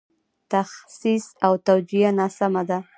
[0.51, 2.77] تخصیص او توجیه ناسمه ده.